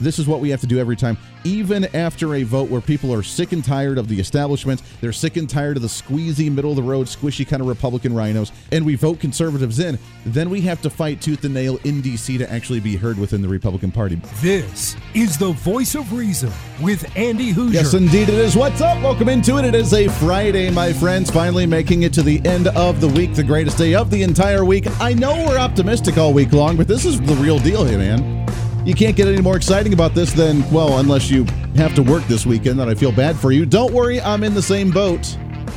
[0.00, 3.12] this is what we have to do every time, even after a vote where people
[3.12, 4.82] are sick and tired of the establishment.
[5.00, 8.14] They're sick and tired of the squeezy, middle of the road, squishy kind of Republican
[8.14, 9.98] rhinos, and we vote conservatives in.
[10.24, 12.38] Then we have to fight tooth and nail in D.C.
[12.38, 14.16] to actually be heard within the Republican Party.
[14.40, 17.74] This is the voice of reason with Andy Hooser.
[17.74, 18.56] Yes, indeed it is.
[18.56, 19.02] What's up?
[19.02, 19.64] Welcome into it.
[19.64, 21.30] It is a Friday, my friends.
[21.30, 24.64] Finally making it to the end of the week, the greatest day of the entire
[24.64, 24.86] week.
[25.00, 28.67] I know we're optimistic all week long, but this is the real deal here, man
[28.88, 31.44] you can't get any more exciting about this than, well, unless you
[31.76, 33.66] have to work this weekend, then I feel bad for you.
[33.66, 35.36] Don't worry, I'm in the same boat.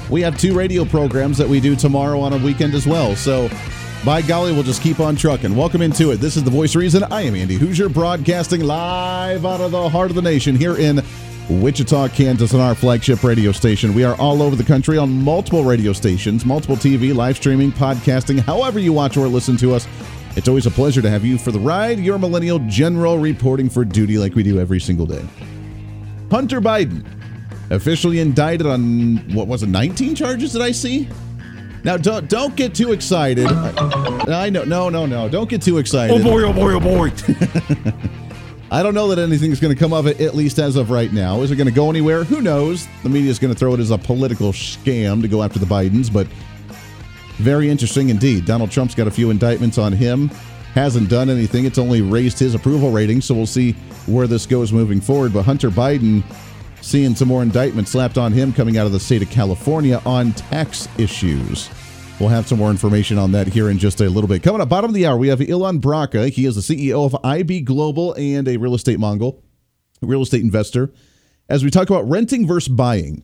[0.10, 3.18] We have two radio programs that we do tomorrow on a weekend as well.
[3.18, 3.50] So,
[4.06, 5.54] by golly, we'll just keep on trucking.
[5.54, 6.22] Welcome into it.
[6.22, 7.04] This is The Voice Reason.
[7.04, 11.02] I am Andy Hooser, broadcasting live out of the heart of the nation here in
[11.50, 13.94] Wichita, Kansas, on our flagship radio station.
[13.94, 18.40] We are all over the country on multiple radio stations, multiple TV, live streaming, podcasting,
[18.40, 19.86] however you watch or listen to us.
[20.36, 22.00] It's always a pleasure to have you for the ride.
[22.00, 25.24] Your millennial general reporting for duty like we do every single day.
[26.30, 27.06] Hunter Biden
[27.70, 31.10] officially indicted on what was it 19 charges did I see?
[31.84, 33.48] Now don't don't get too excited.
[33.48, 36.14] I know no no no don't get too excited.
[36.14, 37.12] Oh boy oh boy oh boy.
[38.72, 41.12] I don't know that anything's going to come of it, at least as of right
[41.12, 41.42] now.
[41.42, 42.24] Is it going to go anywhere?
[42.24, 42.88] Who knows?
[43.04, 45.66] The media is going to throw it as a political scam to go after the
[45.66, 46.26] Bidens, but
[47.42, 48.46] very interesting indeed.
[48.46, 50.30] Donald Trump's got a few indictments on him.
[50.74, 51.66] Hasn't done anything.
[51.66, 53.74] It's only raised his approval rating, so we'll see
[54.06, 55.34] where this goes moving forward.
[55.34, 56.24] But Hunter Biden
[56.82, 60.32] seeing some more indictments slapped on him coming out of the state of California on
[60.34, 61.70] tax issues.
[62.20, 64.44] We'll have some more information on that here in just a little bit.
[64.44, 66.30] Coming up, bottom of the hour, we have Ilan Bracha.
[66.30, 69.44] He is the CEO of IB Global and a real estate mongol,
[70.02, 70.94] real estate investor.
[71.50, 73.24] As we talk about renting versus buying,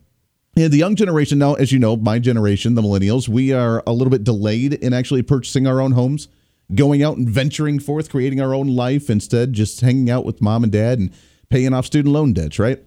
[0.66, 4.10] the young generation now, as you know, my generation, the millennials, we are a little
[4.10, 6.30] bit delayed in actually purchasing our own homes,
[6.74, 10.64] going out and venturing forth, creating our own life instead, just hanging out with mom
[10.64, 11.14] and dad and
[11.50, 12.82] paying off student loan debts, right?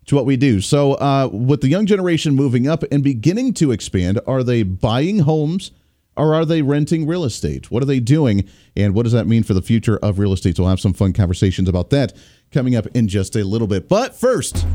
[0.00, 0.62] It's what we do.
[0.62, 5.20] So, uh, with the young generation moving up and beginning to expand, are they buying
[5.20, 5.70] homes
[6.16, 7.70] or are they renting real estate?
[7.70, 8.48] What are they doing?
[8.74, 10.56] And what does that mean for the future of real estate?
[10.56, 12.14] So, we'll have some fun conversations about that
[12.50, 13.88] coming up in just a little bit.
[13.88, 14.66] But first,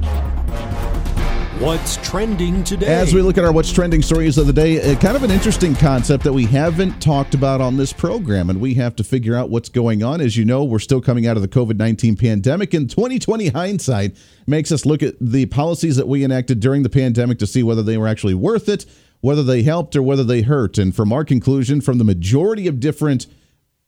[1.60, 2.86] What's trending today?
[2.86, 5.32] As we look at our what's trending stories of the day, uh, kind of an
[5.32, 9.36] interesting concept that we haven't talked about on this program, and we have to figure
[9.36, 10.22] out what's going on.
[10.22, 14.16] As you know, we're still coming out of the COVID 19 pandemic, and 2020 hindsight
[14.46, 17.82] makes us look at the policies that we enacted during the pandemic to see whether
[17.82, 18.86] they were actually worth it,
[19.22, 20.78] whether they helped, or whether they hurt.
[20.78, 23.26] And from our conclusion, from the majority of different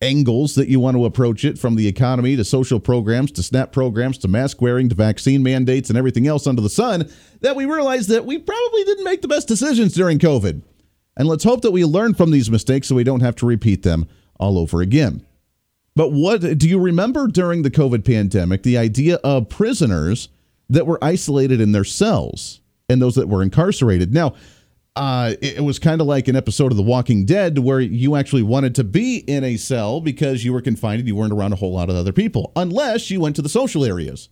[0.02, 3.74] angles that you want to approach it from the economy to social programs to SNAP
[3.74, 7.10] programs to mask wearing to vaccine mandates and everything else under the sun
[7.42, 10.62] that we realize that we probably didn't make the best decisions during COVID.
[11.18, 13.84] And let's hope that we learn from these mistakes so we don't have to repeat
[13.84, 14.08] them
[14.40, 15.26] all over again.
[15.98, 20.30] But what do you remember during the COVID pandemic the idea of prisoners
[20.70, 24.14] that were isolated in their cells and those that were incarcerated?
[24.14, 24.36] Now,
[25.00, 28.44] uh, it, was kind of like an episode of The Walking Dead where you actually
[28.44, 31.56] wanted to be in a cell because you were confined and you weren't around a
[31.56, 34.28] whole lot of other people, unless you went to the social areas.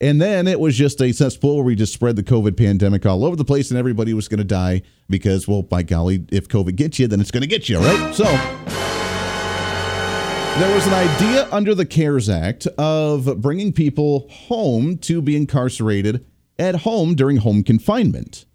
[0.00, 3.22] And then it was just a cesspool where we just spread the COVID pandemic all
[3.22, 6.74] over the place and everybody was going to die because, well, by golly, if COVID
[6.76, 8.14] gets you, then it's going to get you, right?
[8.14, 8.24] So
[10.58, 16.24] there was an idea under the CARES Act of bringing people home to be incarcerated
[16.58, 18.46] at home during home confinement.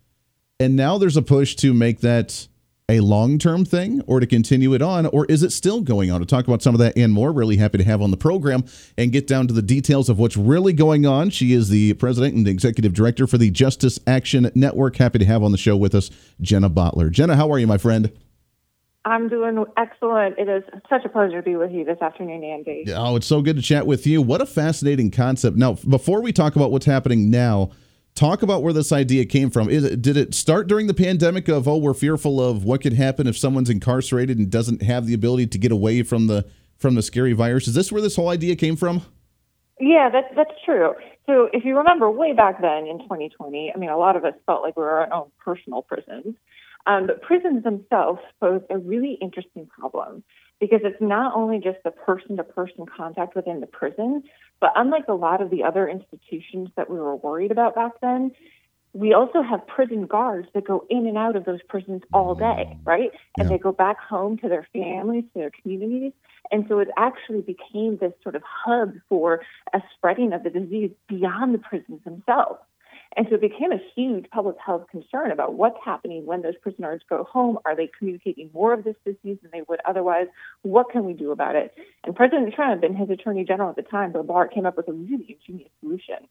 [0.61, 2.47] And now there's a push to make that
[2.87, 6.19] a long term thing or to continue it on, or is it still going on?
[6.19, 8.63] To talk about some of that and more, really happy to have on the program
[8.95, 11.31] and get down to the details of what's really going on.
[11.31, 14.97] She is the president and executive director for the Justice Action Network.
[14.97, 16.11] Happy to have on the show with us
[16.41, 17.09] Jenna Bottler.
[17.09, 18.11] Jenna, how are you, my friend?
[19.03, 20.37] I'm doing excellent.
[20.37, 22.85] It is such a pleasure to be with you this afternoon, Andy.
[22.95, 24.21] Oh, it's so good to chat with you.
[24.21, 25.57] What a fascinating concept.
[25.57, 27.71] Now, before we talk about what's happening now,
[28.15, 29.69] talk about where this idea came from.
[29.69, 33.27] It, did it start during the pandemic of oh we're fearful of what could happen
[33.27, 36.45] if someone's incarcerated and doesn't have the ability to get away from the
[36.77, 37.67] from the scary virus?
[37.67, 39.01] Is this where this whole idea came from?
[39.79, 40.93] Yeah, that's that's true.
[41.27, 44.33] So if you remember way back then in 2020, I mean, a lot of us
[44.45, 46.35] felt like we were our own personal prisons.
[46.87, 50.23] Um, but prisons themselves pose a really interesting problem
[50.61, 54.23] because it's not only just the person to person contact within the prison,
[54.61, 58.31] but unlike a lot of the other institutions that we were worried about back then,
[58.93, 62.69] we also have prison guards that go in and out of those prisons all day,
[62.69, 62.77] mm.
[62.83, 63.09] right?
[63.37, 63.55] And yeah.
[63.55, 66.11] they go back home to their families, to their communities.
[66.51, 69.41] And so it actually became this sort of hub for
[69.73, 72.59] a spreading of the disease beyond the prisons themselves.
[73.17, 77.01] And so it became a huge public health concern about what's happening when those prisoners
[77.09, 77.57] go home.
[77.65, 80.27] Are they communicating more of this disease than they would otherwise?
[80.61, 81.73] What can we do about it?
[82.05, 84.87] And President Trump and his attorney general at the time, Bill Barr, came up with
[84.87, 86.27] a really ingenious solution.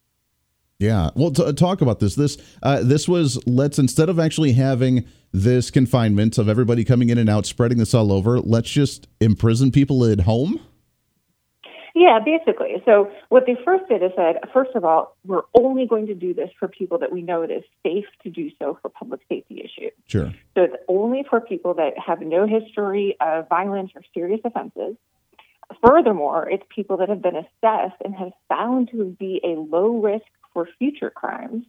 [0.79, 2.15] Yeah, well, t- talk about this.
[2.15, 7.19] This uh, this was let's instead of actually having this confinement of everybody coming in
[7.19, 10.59] and out, spreading this all over, let's just imprison people at home.
[11.93, 12.81] Yeah, basically.
[12.85, 16.33] So what they first did is said, first of all, we're only going to do
[16.33, 19.59] this for people that we know it is safe to do so for public safety
[19.59, 19.91] issues.
[20.07, 20.33] Sure.
[20.55, 24.95] So it's only for people that have no history of violence or serious offenses.
[25.85, 30.25] Furthermore, it's people that have been assessed and have found to be a low risk
[30.53, 31.65] for future crimes.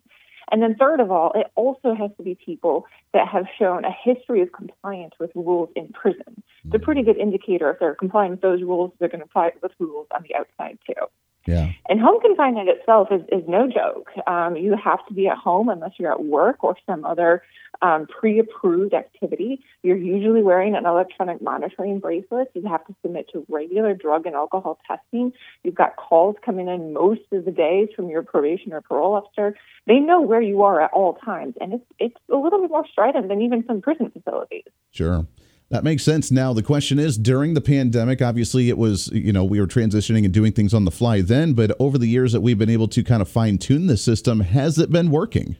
[0.52, 2.84] And then, third of all, it also has to be people
[3.14, 6.42] that have shown a history of compliance with rules in prison.
[6.64, 6.82] It's a mm.
[6.82, 10.06] pretty good indicator if they're complying with those rules, they're going to apply with rules
[10.14, 11.06] on the outside too.
[11.46, 11.72] Yeah.
[11.88, 14.08] And home confinement itself is, is no joke.
[14.26, 17.42] Um, you have to be at home unless you're at work or some other
[17.80, 19.64] um, pre approved activity.
[19.82, 22.50] You're usually wearing an electronic monitoring bracelet.
[22.54, 25.32] You have to submit to regular drug and alcohol testing.
[25.64, 29.56] You've got calls coming in most of the days from your probation or parole officer.
[29.86, 31.54] They know where you are at all times.
[31.60, 34.64] And it's, it's a little bit more strident than even some prison facilities.
[34.92, 35.26] Sure.
[35.72, 36.30] That makes sense.
[36.30, 40.22] Now, the question is during the pandemic, obviously it was, you know, we were transitioning
[40.22, 42.88] and doing things on the fly then, but over the years that we've been able
[42.88, 45.56] to kind of fine tune the system, has it been working?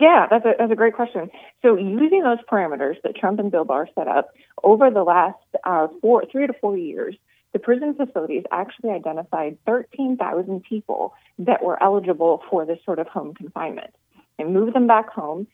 [0.00, 1.30] Yeah, that's a, that's a great question.
[1.60, 4.30] So, using those parameters that Trump and Bill Barr set up
[4.64, 7.14] over the last uh, four, three to four years,
[7.52, 13.34] the prison facilities actually identified 13,000 people that were eligible for this sort of home
[13.34, 13.94] confinement
[14.38, 15.46] and moved them back home.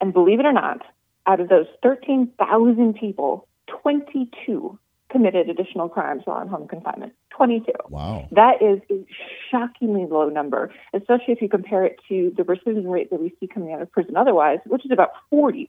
[0.00, 0.80] And believe it or not,
[1.26, 4.78] out of those 13,000 people, 22
[5.10, 7.12] committed additional crimes while in home confinement.
[7.30, 7.72] 22.
[7.88, 8.28] Wow.
[8.32, 9.06] That is a
[9.50, 13.46] shockingly low number, especially if you compare it to the recidivism rate that we see
[13.46, 15.68] coming out of prison otherwise, which is about 40%.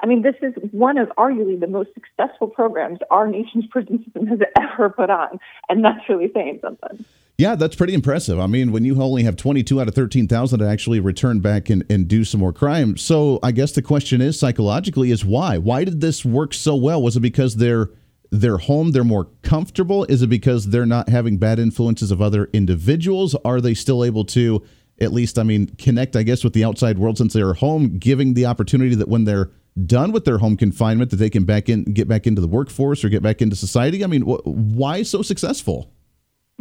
[0.00, 4.26] I mean, this is one of arguably the most successful programs our nation's prison system
[4.26, 5.38] has ever put on,
[5.68, 7.04] and that's really saying something.
[7.38, 8.38] Yeah, that's pretty impressive.
[8.38, 11.84] I mean, when you only have 22 out of 13,000 to actually return back and,
[11.90, 12.96] and do some more crime.
[12.96, 15.58] So I guess the question is psychologically is why?
[15.58, 17.02] Why did this work so well?
[17.02, 17.90] Was it because they're
[18.30, 20.04] they're home, they're more comfortable?
[20.04, 23.34] Is it because they're not having bad influences of other individuals?
[23.44, 24.62] Are they still able to
[25.00, 28.34] at least I mean connect I guess with the outside world since they're home, giving
[28.34, 29.50] the opportunity that when they're
[29.86, 33.04] done with their home confinement that they can back in get back into the workforce
[33.04, 34.04] or get back into society?
[34.04, 35.90] I mean, wh- why so successful?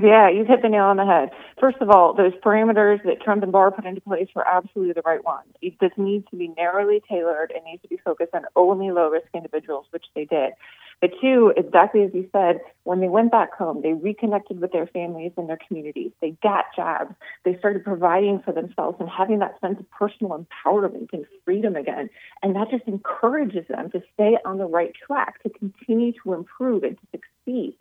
[0.02, 1.30] Yeah, you've hit the nail on the head.
[1.60, 5.04] First of all, those parameters that Trump and Barr put into place were absolutely the
[5.06, 5.50] right ones.
[5.62, 9.28] This needs to be narrowly tailored and needs to be focused on only low risk
[9.34, 10.54] individuals, which they did.
[11.02, 14.88] But two, exactly as you said, when they went back home, they reconnected with their
[14.88, 16.12] families and their communities.
[16.22, 17.14] They got jobs.
[17.44, 22.10] They started providing for themselves and having that sense of personal empowerment and freedom again.
[22.44, 26.84] And that just encourages them to stay on the right track, to continue to improve
[26.84, 27.76] and to succeed.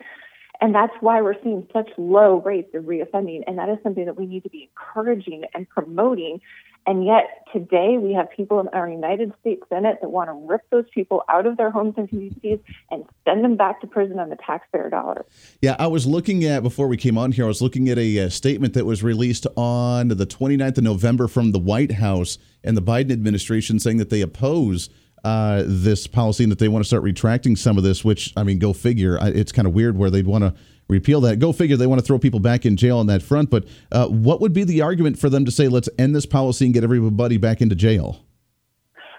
[0.60, 3.42] And that's why we're seeing such low rates of reoffending.
[3.46, 6.40] And that is something that we need to be encouraging and promoting.
[6.86, 10.62] And yet today we have people in our United States Senate that want to rip
[10.70, 12.58] those people out of their homes and communities
[12.90, 15.26] and send them back to prison on the taxpayer dollar.
[15.60, 18.16] Yeah, I was looking at, before we came on here, I was looking at a,
[18.16, 22.38] a uh, statement that was released on the 29th of November from the White House
[22.64, 24.88] and the Biden administration saying that they oppose
[25.24, 28.42] uh, this policy and that they want to start retracting some of this, which, I
[28.42, 29.18] mean, go figure.
[29.20, 30.54] It's kind of weird where they'd want to
[30.88, 31.38] repeal that.
[31.38, 33.50] Go figure they want to throw people back in jail on that front.
[33.50, 36.66] But uh, what would be the argument for them to say, let's end this policy
[36.66, 38.24] and get everybody back into jail?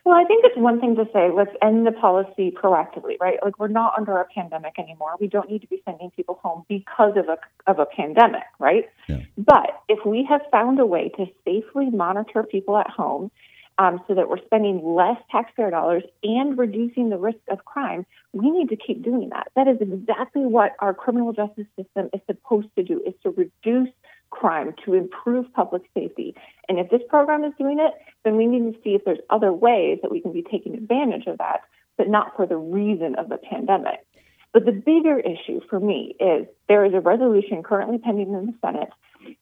[0.04, 3.38] Well, I think it's one thing to say, let's end the policy proactively, right?
[3.44, 5.12] Like we're not under a pandemic anymore.
[5.20, 7.38] We don't need to be sending people home because of a
[7.70, 8.90] of a pandemic, right?
[9.08, 9.22] Yeah.
[9.38, 13.30] But if we have found a way to safely monitor people at home
[13.78, 18.50] um, so that we're spending less taxpayer dollars and reducing the risk of crime, we
[18.50, 19.52] need to keep doing that.
[19.56, 23.90] That is exactly what our criminal justice system is supposed to do, is to reduce
[24.30, 26.36] crime, to improve public safety.
[26.70, 29.52] And if this program is doing it, then we need to see if there's other
[29.52, 31.62] ways that we can be taking advantage of that,
[31.98, 34.06] but not for the reason of the pandemic.
[34.54, 38.54] But the bigger issue for me is there is a resolution currently pending in the
[38.62, 38.90] Senate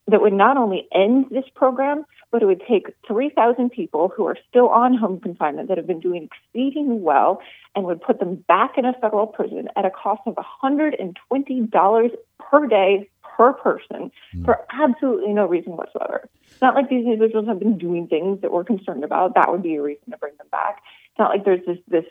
[0.07, 4.37] that would not only end this program, but it would take 3,000 people who are
[4.47, 7.41] still on home confinement that have been doing exceedingly well
[7.75, 12.67] and would put them back in a federal prison at a cost of $120 per
[12.67, 14.45] day per person mm.
[14.45, 16.27] for absolutely no reason whatsoever.
[16.43, 19.35] It's not like these individuals have been doing things that we're concerned about.
[19.35, 20.81] That would be a reason to bring them back.
[21.05, 22.05] It's not like there's this, this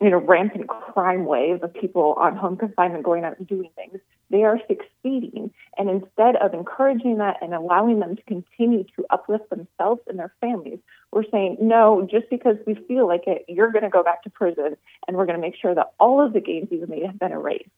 [0.00, 3.98] you know, rampant crime wave of people on home confinement going out and doing things.
[4.30, 5.50] they are succeeding.
[5.78, 10.32] And instead of encouraging that and allowing them to continue to uplift themselves and their
[10.40, 10.78] families,
[11.12, 14.30] we're saying, no, just because we feel like it, you're going to go back to
[14.30, 14.76] prison
[15.06, 17.32] and we're going to make sure that all of the gains you've made have been
[17.32, 17.70] erased,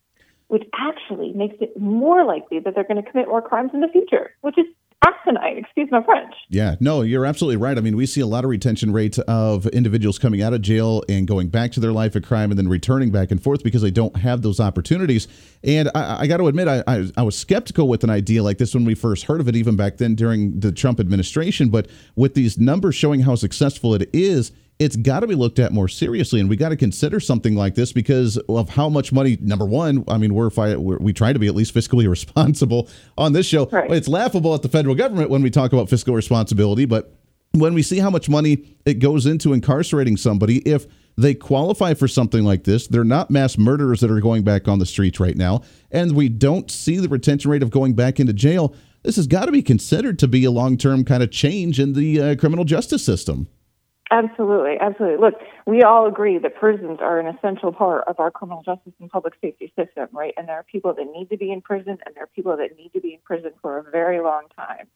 [0.47, 3.87] which actually makes it more likely that they're going to commit more crimes in the
[3.87, 4.65] future, which is
[5.05, 5.57] asinine.
[5.57, 6.33] Excuse my French.
[6.49, 7.77] Yeah, no, you're absolutely right.
[7.77, 11.03] I mean, we see a lot of retention rates of individuals coming out of jail
[11.07, 13.81] and going back to their life of crime and then returning back and forth because
[13.81, 15.27] they don't have those opportunities.
[15.63, 18.57] And I, I got to admit, I, I, I was skeptical with an idea like
[18.57, 21.69] this when we first heard of it, even back then during the Trump administration.
[21.69, 25.73] But with these numbers showing how successful it is, it's got to be looked at
[25.73, 29.37] more seriously, and we got to consider something like this because of how much money.
[29.41, 33.33] Number one, I mean, we're, we're we try to be at least fiscally responsible on
[33.33, 33.67] this show.
[33.67, 33.91] Right.
[33.91, 37.13] It's laughable at the federal government when we talk about fiscal responsibility, but
[37.51, 40.87] when we see how much money it goes into incarcerating somebody, if
[41.19, 42.87] they qualify for something like this.
[42.87, 45.63] They're not mass murderers that are going back on the streets right now.
[45.91, 48.73] And we don't see the retention rate of going back into jail.
[49.03, 51.91] This has got to be considered to be a long term kind of change in
[51.91, 53.49] the uh, criminal justice system.
[54.11, 55.17] Absolutely, absolutely.
[55.19, 55.35] Look,
[55.67, 59.35] we all agree that prisons are an essential part of our criminal justice and public
[59.39, 60.33] safety system, right?
[60.35, 62.75] And there are people that need to be in prison, and there are people that
[62.75, 64.87] need to be in prison for a very long time.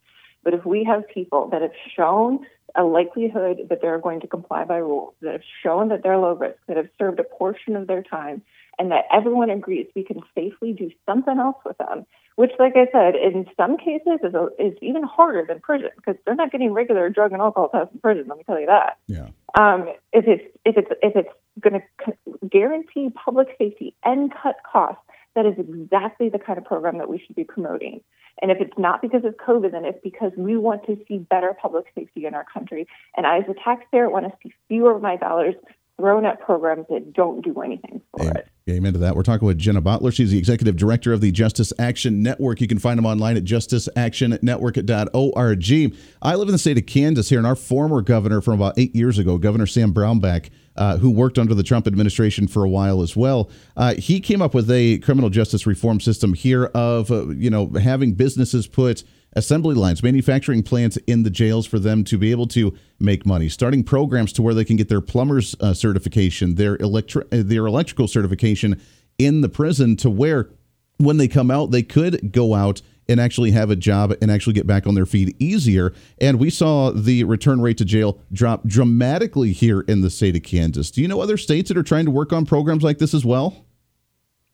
[0.43, 4.63] But if we have people that have shown a likelihood that they're going to comply
[4.65, 7.85] by rules, that have shown that they're low risk, that have served a portion of
[7.85, 8.41] their time,
[8.79, 12.05] and that everyone agrees we can safely do something else with them,
[12.35, 16.15] which, like I said, in some cases is, a, is even harder than prison because
[16.25, 18.25] they're not getting regular drug and alcohol tests in prison.
[18.27, 18.97] Let me tell you that.
[19.07, 19.27] Yeah.
[19.55, 25.01] Um, if it's if it's if it's going to guarantee public safety and cut costs,
[25.35, 28.01] that is exactly the kind of program that we should be promoting.
[28.41, 31.55] And if it's not because of COVID, then it's because we want to see better
[31.61, 32.87] public safety in our country.
[33.15, 35.53] And I, as a taxpayer, want to see fewer of my dollars
[35.97, 38.37] thrown at programs that don't do anything for Amen.
[38.37, 38.47] it.
[38.69, 39.13] Amen into that.
[39.13, 40.13] We're talking with Jenna Bottler.
[40.13, 42.61] She's the executive director of the Justice Action Network.
[42.61, 45.97] You can find them online at justiceactionnetwork.org.
[46.21, 48.95] I live in the state of Kansas here, and our former governor from about eight
[48.95, 53.01] years ago, Governor Sam Brownback, uh, who worked under the Trump administration for a while
[53.01, 57.27] as well, uh, he came up with a criminal justice reform system here of uh,
[57.31, 59.03] you know having businesses put
[59.35, 63.49] assembly lines, manufacturing plants in the jails for them to be able to make money,
[63.49, 67.65] starting programs to where they can get their plumber's uh, certification, their electri- uh, their
[67.65, 68.79] electrical certification
[69.17, 70.49] in the prison to where
[70.97, 74.53] when they come out, they could go out and actually have a job and actually
[74.53, 75.93] get back on their feet easier.
[76.21, 80.43] And we saw the return rate to jail drop dramatically here in the state of
[80.43, 80.89] Kansas.
[80.91, 83.25] Do you know other states that are trying to work on programs like this as
[83.25, 83.65] well?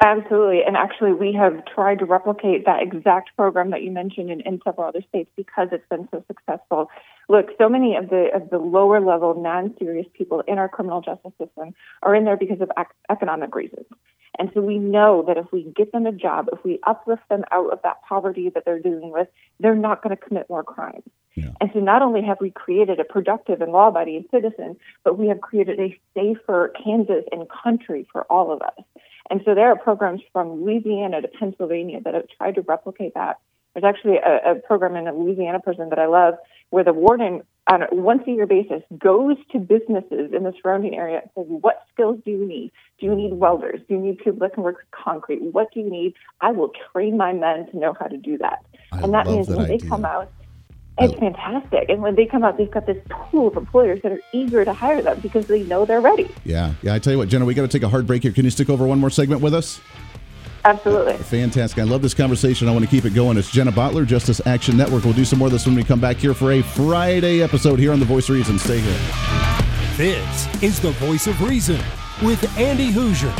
[0.01, 0.61] Absolutely.
[0.65, 4.61] And actually, we have tried to replicate that exact program that you mentioned in, in
[4.63, 6.89] several other states because it's been so successful.
[7.27, 11.01] Look, so many of the of the lower level, non serious people in our criminal
[11.01, 13.85] justice system are in there because of ac- economic reasons.
[14.37, 17.43] And so we know that if we get them a job, if we uplift them
[17.51, 19.27] out of that poverty that they're dealing with,
[19.59, 21.03] they're not going to commit more crimes.
[21.35, 21.51] Yeah.
[21.59, 25.27] And so not only have we created a productive and law abiding citizen, but we
[25.27, 28.85] have created a safer Kansas and country for all of us.
[29.29, 33.39] And so there are programs from Louisiana to Pennsylvania that have tried to replicate that.
[33.73, 36.35] There's actually a, a program in a Louisiana prison that I love
[36.71, 40.95] where the warden on a once a year basis goes to businesses in the surrounding
[40.95, 42.71] area and says, What skills do you need?
[42.99, 43.81] Do you need welders?
[43.87, 45.41] Do you need people that can work with concrete?
[45.41, 46.15] What do you need?
[46.41, 48.65] I will train my men to know how to do that.
[48.91, 49.77] I and that means that when idea.
[49.77, 50.31] they come out,
[50.99, 51.89] it's fantastic.
[51.89, 54.73] And when they come out, they've got this pool of employers that are eager to
[54.73, 56.29] hire them because they know they're ready.
[56.43, 56.73] Yeah.
[56.81, 56.93] Yeah.
[56.93, 58.31] I tell you what, Jenna, we got to take a hard break here.
[58.31, 59.79] Can you stick over one more segment with us?
[60.65, 61.13] Absolutely.
[61.13, 61.79] Uh, fantastic.
[61.79, 62.67] I love this conversation.
[62.67, 63.37] I want to keep it going.
[63.37, 65.05] It's Jenna Bottler, Justice Action Network.
[65.05, 67.79] We'll do some more of this when we come back here for a Friday episode
[67.79, 68.59] here on The Voice of Reason.
[68.59, 68.99] Stay here.
[69.95, 71.81] This is the voice of reason
[72.21, 73.33] with Andy Hooser.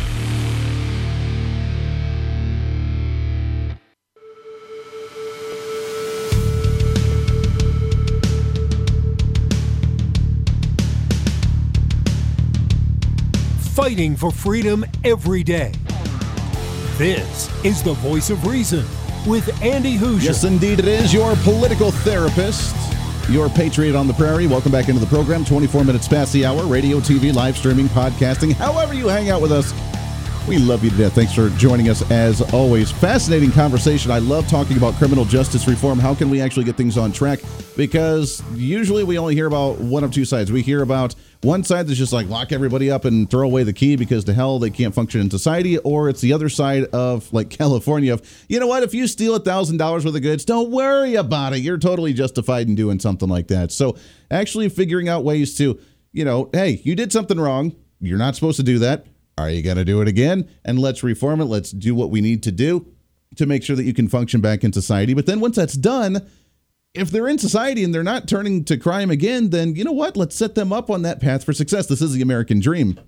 [13.80, 15.72] Fighting for freedom every day.
[16.98, 18.86] This is the voice of reason
[19.26, 20.22] with Andy Hooser.
[20.22, 22.76] Yes, indeed, it is your political therapist,
[23.30, 24.48] your patriot on the prairie.
[24.48, 25.46] Welcome back into the program.
[25.46, 26.66] 24 minutes past the hour.
[26.66, 29.72] Radio, TV, live streaming, podcasting, however you hang out with us.
[30.50, 31.14] We love you to death.
[31.14, 32.92] Thanks for joining us as always.
[32.92, 34.10] Fascinating conversation.
[34.10, 36.00] I love talking about criminal justice reform.
[36.00, 37.42] How can we actually get things on track?
[37.78, 40.52] Because usually we only hear about one of two sides.
[40.52, 43.74] We hear about one side that's just like lock everybody up and throw away the
[43.74, 47.32] key because to hell they can't function in society, or it's the other side of
[47.32, 50.46] like California of you know what, if you steal a thousand dollars worth of goods,
[50.46, 51.60] don't worry about it.
[51.60, 53.72] You're totally justified in doing something like that.
[53.72, 53.98] So
[54.32, 55.80] actually figuring out ways to,
[56.12, 57.76] you know, hey, you did something wrong.
[58.02, 59.06] You're not supposed to do that.
[59.40, 60.50] Are you going to do it again?
[60.66, 61.46] And let's reform it.
[61.46, 62.86] Let's do what we need to do
[63.36, 65.14] to make sure that you can function back in society.
[65.14, 66.28] But then once that's done,
[66.94, 70.18] if they're in society and they're not turning to crime again, then you know what?
[70.18, 71.88] Let's set them up on that path for success.
[71.88, 73.00] This is the American dream.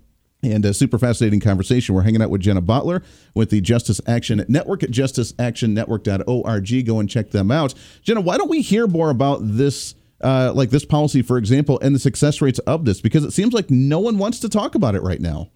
[0.43, 1.93] And a super fascinating conversation.
[1.93, 3.03] We're hanging out with Jenna Bottler
[3.35, 6.85] with the Justice Action Network at justiceactionnetwork.org.
[6.85, 7.75] Go and check them out.
[8.01, 11.93] Jenna, why don't we hear more about this, uh, like this policy, for example, and
[11.93, 13.01] the success rates of this?
[13.01, 15.51] Because it seems like no one wants to talk about it right now.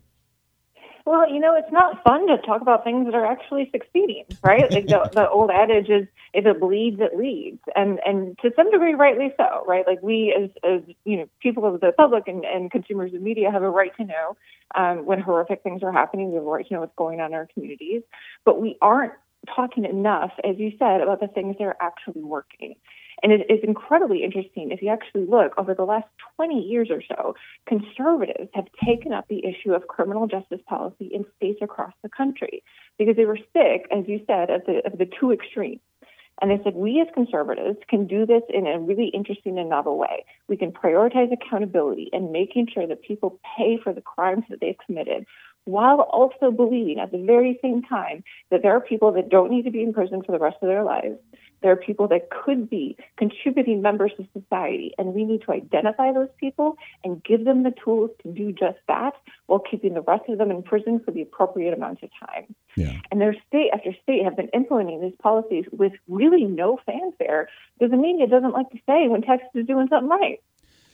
[1.05, 4.71] Well, you know, it's not fun to talk about things that are actually succeeding, right?
[4.73, 8.71] like the, the old adage is, if it bleeds, it leads, and and to some
[8.71, 9.85] degree, rightly so, right?
[9.85, 13.51] Like we, as as you know, people of the public and, and consumers of media
[13.51, 14.35] have a right to know
[14.73, 16.29] um, when horrific things are happening.
[16.31, 18.01] We have a right to know what's going on in our communities,
[18.43, 19.13] but we aren't
[19.55, 22.75] talking enough, as you said, about the things that are actually working.
[23.23, 27.01] And it is incredibly interesting if you actually look over the last 20 years or
[27.01, 27.35] so,
[27.67, 32.63] conservatives have taken up the issue of criminal justice policy in states across the country
[32.97, 35.79] because they were sick, as you said, of the, of the two extremes.
[36.41, 39.97] And they said, we as conservatives can do this in a really interesting and novel
[39.97, 40.25] way.
[40.49, 44.77] We can prioritize accountability and making sure that people pay for the crimes that they've
[44.85, 45.25] committed
[45.63, 49.63] while also believing at the very same time that there are people that don't need
[49.63, 51.17] to be in prison for the rest of their lives,
[51.65, 56.13] there are people that could be contributing members of society, and we need to identify
[56.13, 59.13] those people and give them the tools to do just that
[59.47, 62.53] while keeping the rest of them in prison for the appropriate amount of time.
[62.77, 62.99] Yeah.
[63.09, 67.89] And their state after state have been implementing these policies with really no fanfare because
[67.89, 70.39] the media doesn't like to say when Texas is doing something right.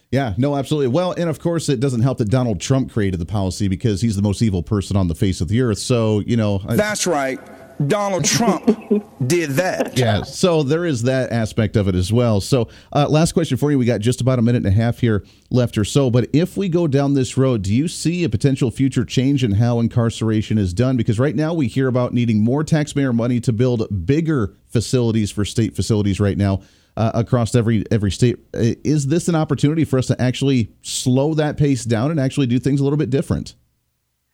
[0.10, 0.88] Yeah, no, absolutely.
[0.88, 4.16] Well, and of course, it doesn't help that Donald Trump created the policy because he's
[4.16, 5.80] the most evil person on the face of the earth.
[5.80, 6.60] So, you know.
[6.60, 7.40] That's right.
[7.88, 8.66] Donald Trump
[9.28, 9.98] did that.
[9.98, 12.42] Yeah, so there is that aspect of it as well.
[12.42, 13.78] So, uh, last question for you.
[13.78, 16.10] We got just about a minute and a half here left or so.
[16.10, 19.54] But if we go down this road, do you see a potential future change in
[19.54, 20.98] how incarceration is done?
[20.98, 25.46] Because right now we hear about needing more taxpayer money to build bigger facilities for
[25.46, 26.62] state facilities right now.
[26.98, 31.56] Uh, across every every state, is this an opportunity for us to actually slow that
[31.56, 33.56] pace down and actually do things a little bit different?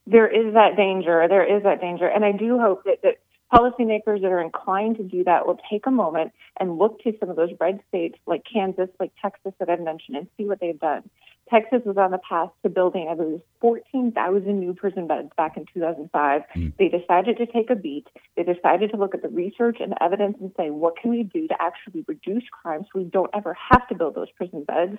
[0.07, 1.27] There is that danger.
[1.29, 3.17] There is that danger, and I do hope that, that
[3.53, 7.29] policymakers that are inclined to do that will take a moment and look to some
[7.29, 10.79] of those red states like Kansas, like Texas that I've mentioned, and see what they've
[10.79, 11.09] done.
[11.49, 15.65] Texas was on the path to building, I believe, 14,000 new prison beds back in
[15.73, 16.41] 2005.
[16.55, 16.73] Mm.
[16.77, 18.07] They decided to take a beat.
[18.35, 21.47] They decided to look at the research and evidence and say, what can we do
[21.47, 24.97] to actually reduce crime so we don't ever have to build those prison beds?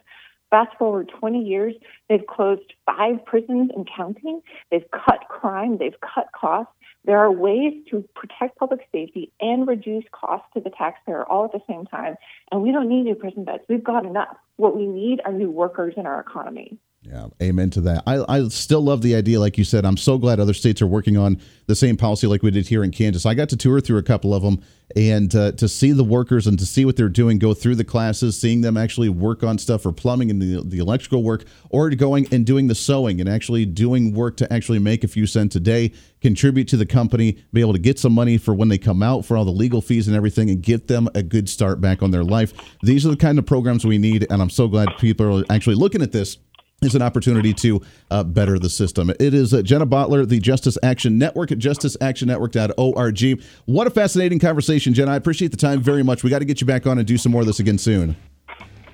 [0.50, 1.74] Fast forward 20 years,
[2.08, 4.40] they've closed five prisons and counting.
[4.70, 5.76] They've cut crime.
[5.76, 6.72] They've cut costs.
[7.04, 11.52] There are ways to protect public safety and reduce costs to the taxpayer all at
[11.52, 12.16] the same time.
[12.52, 13.62] And we don't need new prison beds.
[13.68, 14.36] We've got enough.
[14.56, 16.78] What we need are new workers in our economy.
[17.02, 18.02] Yeah, amen to that.
[18.06, 19.86] I, I still love the idea, like you said.
[19.86, 22.82] I'm so glad other states are working on the same policy like we did here
[22.82, 23.24] in Kansas.
[23.24, 24.62] I got to tour through a couple of them
[24.96, 27.84] and uh, to see the workers and to see what they're doing, go through the
[27.84, 31.88] classes, seeing them actually work on stuff for plumbing and the, the electrical work, or
[31.90, 35.54] going and doing the sewing and actually doing work to actually make a few cents
[35.54, 38.78] a day, contribute to the company, be able to get some money for when they
[38.78, 41.80] come out for all the legal fees and everything, and get them a good start
[41.80, 42.52] back on their life.
[42.82, 45.76] These are the kind of programs we need, and I'm so glad people are actually
[45.76, 46.38] looking at this
[46.82, 49.10] is an opportunity to uh, better the system.
[49.10, 53.42] It is uh, Jenna Bottler, the Justice Action Network at justiceactionnetwork.org.
[53.66, 55.12] What a fascinating conversation, Jenna.
[55.12, 56.22] I appreciate the time very much.
[56.22, 58.16] We got to get you back on and do some more of this again soon.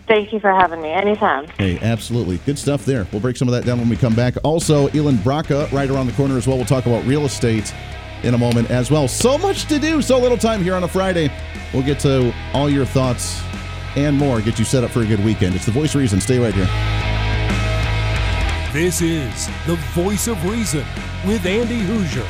[0.06, 0.90] Thank you for having me.
[0.90, 1.46] Anytime.
[1.58, 2.38] Hey, absolutely.
[2.38, 3.06] Good stuff there.
[3.10, 4.34] We'll break some of that down when we come back.
[4.44, 6.56] Also, Ilan Bracha, right around the corner as well.
[6.56, 7.72] We'll talk about real estate
[8.22, 9.08] in a moment as well.
[9.08, 11.30] So much to do, so little time here on a Friday.
[11.72, 13.42] We'll get to all your thoughts
[13.96, 15.54] and more, get you set up for a good weekend.
[15.54, 16.20] It's the voice reason.
[16.20, 17.13] Stay right here.
[18.74, 20.84] This is the voice of reason
[21.24, 22.26] with Andy Hooser.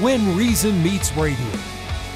[0.00, 1.36] When Reason Meets Radio.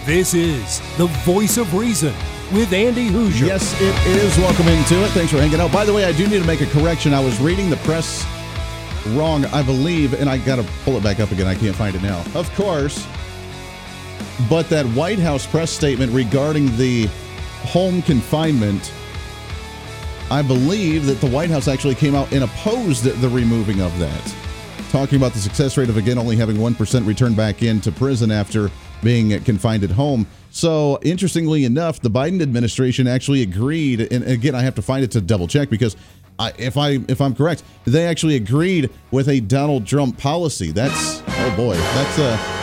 [0.05, 2.15] This is the voice of reason
[2.53, 3.49] with Andy Hooser.
[3.49, 4.39] Yes, it is.
[4.39, 5.09] Welcome into it.
[5.09, 5.73] Thanks for hanging out.
[5.73, 7.13] By the way, I do need to make a correction.
[7.13, 8.25] I was reading the press
[9.09, 11.47] wrong, I believe, and I got to pull it back up again.
[11.47, 12.25] I can't find it now.
[12.35, 13.07] Of course.
[14.49, 17.07] But that White House press statement regarding the
[17.65, 18.93] home confinement,
[20.31, 24.35] I believe that the White House actually came out and opposed the removing of that.
[24.91, 28.71] Talking about the success rate of, again, only having 1% return back into prison after
[29.03, 30.27] being confined at home.
[30.51, 34.01] So, interestingly enough, the Biden administration actually agreed.
[34.13, 35.97] And again, I have to find it to double check because
[36.39, 40.73] I, if I if I'm correct, they actually agreed with a Donald Trump policy.
[40.73, 42.61] That's oh boy, that's a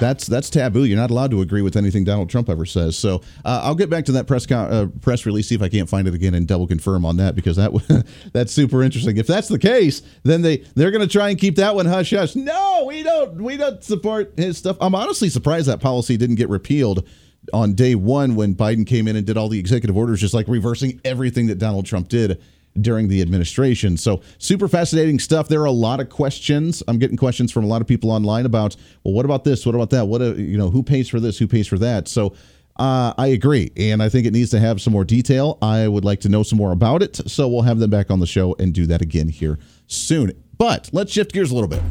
[0.00, 0.84] That's that's taboo.
[0.84, 2.98] You're not allowed to agree with anything Donald Trump ever says.
[2.98, 5.68] So uh, I'll get back to that press con- uh, press release, see if I
[5.68, 9.16] can't find it again, and double confirm on that because that that's super interesting.
[9.16, 12.10] If that's the case, then they they're going to try and keep that one hush
[12.10, 12.34] hush.
[12.34, 14.76] No, we don't we don't support his stuff.
[14.80, 17.06] I'm honestly surprised that policy didn't get repealed
[17.52, 20.48] on day one when Biden came in and did all the executive orders, just like
[20.48, 22.40] reversing everything that Donald Trump did
[22.80, 23.96] during the administration.
[23.96, 25.48] So, super fascinating stuff.
[25.48, 26.82] There are a lot of questions.
[26.88, 29.64] I'm getting questions from a lot of people online about, well, what about this?
[29.64, 30.06] What about that?
[30.06, 31.38] What, uh, you know, who pays for this?
[31.38, 32.08] Who pays for that?
[32.08, 32.34] So,
[32.76, 33.70] uh, I agree.
[33.76, 35.58] And I think it needs to have some more detail.
[35.62, 37.16] I would like to know some more about it.
[37.30, 40.32] So, we'll have them back on the show and do that again here soon.
[40.58, 41.82] But let's shift gears a little bit.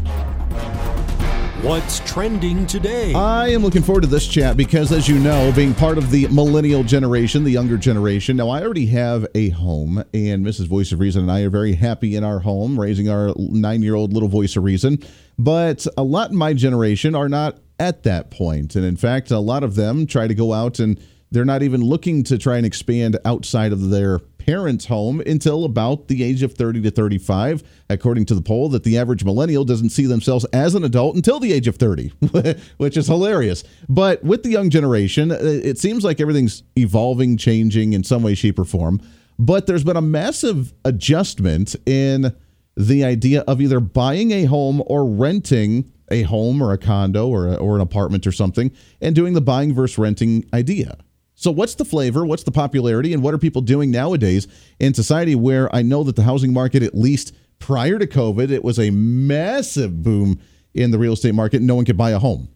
[1.63, 3.13] What's trending today?
[3.13, 6.27] I am looking forward to this chat because, as you know, being part of the
[6.27, 10.67] millennial generation, the younger generation, now I already have a home, and Mrs.
[10.67, 13.95] Voice of Reason and I are very happy in our home, raising our nine year
[13.95, 14.99] old little voice of reason.
[15.39, 18.75] But a lot in my generation are not at that point.
[18.75, 20.99] And in fact, a lot of them try to go out and
[21.31, 26.07] they're not even looking to try and expand outside of their parents' home until about
[26.07, 29.91] the age of 30 to 35, according to the poll, that the average millennial doesn't
[29.91, 32.09] see themselves as an adult until the age of 30,
[32.77, 33.63] which is hilarious.
[33.87, 38.35] But with the young generation, uh, it seems like everything's evolving, changing in some way,
[38.35, 39.01] shape, or form.
[39.39, 42.35] But there's been a massive adjustment in
[42.75, 47.47] the idea of either buying a home or renting a home or a condo or,
[47.47, 50.97] a, or an apartment or something and doing the buying versus renting idea.
[51.43, 52.25] So, what's the flavor?
[52.25, 53.13] What's the popularity?
[53.13, 54.47] And what are people doing nowadays
[54.79, 58.63] in society where I know that the housing market, at least prior to COVID, it
[58.63, 60.39] was a massive boom
[60.73, 61.61] in the real estate market.
[61.61, 62.47] No one could buy a home.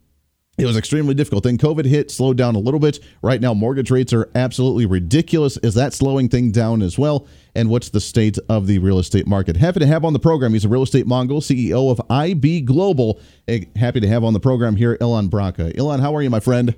[0.58, 1.44] It was extremely difficult.
[1.44, 3.00] Then COVID hit, slowed down a little bit.
[3.22, 5.58] Right now, mortgage rates are absolutely ridiculous.
[5.58, 7.28] Is that slowing things down as well?
[7.56, 9.58] And what's the state of the real estate market?
[9.58, 10.54] Happy to have on the program.
[10.54, 13.20] He's a real estate Mongol, CEO of IB Global.
[13.50, 15.76] Eh, happy to have on the program here, Ilan Bracha.
[15.76, 16.74] Ilan, how are you, my friend?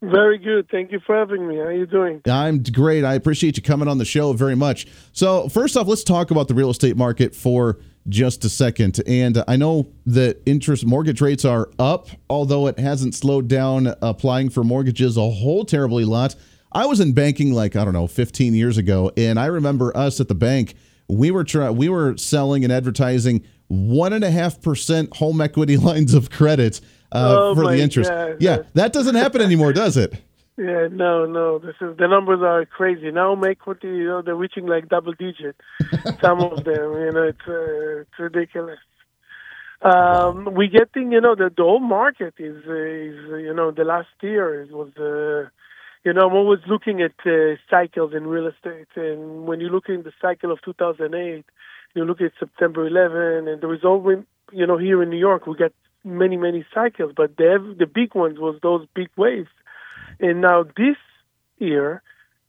[0.00, 0.68] Very good.
[0.70, 1.56] Thank you for having me.
[1.56, 2.22] How are you doing?
[2.26, 3.04] I'm great.
[3.04, 4.86] I appreciate you coming on the show very much.
[5.12, 9.00] So, first off, let's talk about the real estate market for just a second.
[9.06, 14.50] And I know that interest mortgage rates are up, although it hasn't slowed down applying
[14.50, 16.36] for mortgages a whole terribly lot.
[16.70, 20.20] I was in banking like, I don't know, 15 years ago, and I remember us
[20.20, 20.74] at the bank,
[21.08, 25.76] we were trying we were selling and advertising one and a half percent home equity
[25.78, 26.80] lines of credit
[27.12, 28.10] uh, oh for the interest.
[28.10, 28.36] God.
[28.40, 30.14] Yeah, that doesn't happen anymore, does it?
[30.60, 31.60] Yeah, no, no.
[31.60, 33.36] This is the numbers are crazy now.
[33.36, 35.54] Make what you know they're reaching like double digit.
[36.20, 38.80] Some of them, you know, it's uh, it's ridiculous.
[39.82, 44.08] Um, we getting, you know, the, the whole market is is you know the last
[44.20, 44.90] year it was.
[44.96, 45.48] Uh,
[46.04, 49.88] you know, I'm always looking at uh, cycles in real estate, and when you look
[49.88, 51.44] in the cycle of 2008,
[51.94, 54.18] you look at September 11, and there was always,
[54.52, 55.72] you know, here in New York, we got
[56.08, 59.50] many many cycles, but the the big ones was those big waves.
[60.20, 60.96] And now this
[61.58, 62.02] year,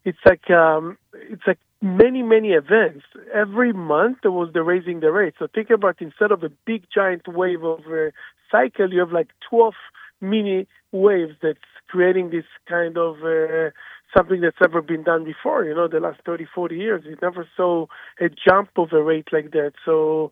[0.05, 3.05] it's like um, it's like many many events.
[3.33, 5.35] Every month there was the raising the rate.
[5.39, 8.11] So think about instead of a big giant wave of a
[8.51, 9.75] cycle, you have like twelve
[10.21, 13.69] mini waves that's creating this kind of uh,
[14.15, 15.65] something that's never been done before.
[15.65, 17.87] You know, the last 30, 40 years, we never saw
[18.19, 19.73] a jump of a rate like that.
[19.85, 20.31] So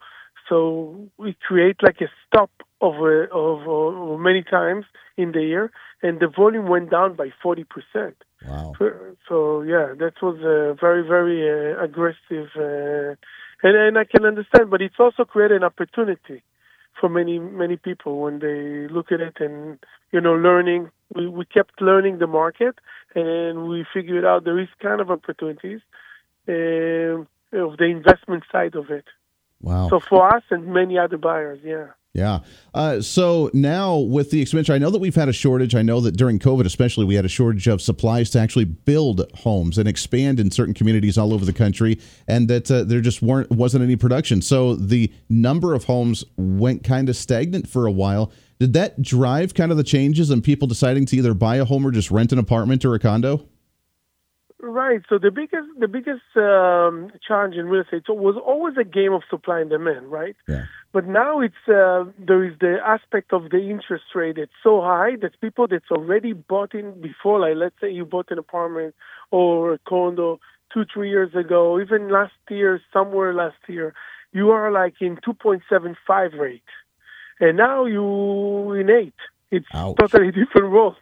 [0.49, 2.49] so we create like a stop
[2.81, 4.85] of, uh, of, of many times
[5.17, 5.71] in the year,
[6.03, 7.65] and the volume went down by 40%.
[8.45, 8.73] Wow.
[8.77, 8.91] So,
[9.27, 13.15] so yeah, that was a very, very uh, aggressive, uh,
[13.63, 16.43] and, and I can understand, but it's also created an opportunity
[16.99, 19.79] for many, many people when they look at it and,
[20.11, 20.89] you know, learning.
[21.15, 22.75] We, we kept learning the market,
[23.15, 25.81] and we figured out there is kind of opportunities
[26.47, 29.05] uh, of the investment side of it.
[29.61, 29.89] Wow.
[29.89, 31.87] So for us and many other buyers, yeah.
[32.13, 32.39] Yeah.
[32.73, 35.75] Uh, so now with the expansion, I know that we've had a shortage.
[35.75, 39.31] I know that during COVID, especially, we had a shortage of supplies to actually build
[39.35, 43.21] homes and expand in certain communities all over the country, and that uh, there just
[43.21, 44.41] weren't wasn't any production.
[44.41, 48.31] So the number of homes went kind of stagnant for a while.
[48.59, 51.85] Did that drive kind of the changes in people deciding to either buy a home
[51.85, 53.47] or just rent an apartment or a condo?
[54.59, 55.01] Right.
[55.07, 59.21] So the biggest the biggest um, challenge in real estate was always a game of
[59.29, 60.35] supply and demand, right?
[60.47, 60.65] Yeah.
[60.91, 64.39] But now it's uh, there is the aspect of the interest rate.
[64.39, 68.31] It's so high that people that's already bought in before, like let's say you bought
[68.31, 68.95] an apartment
[69.29, 70.39] or a condo
[70.73, 73.93] two three years ago, even last year, somewhere last year,
[74.33, 76.63] you are like in two point seven five rate,
[77.39, 79.13] and now you in eight.
[79.51, 79.97] It's Ouch.
[79.99, 80.95] totally different world.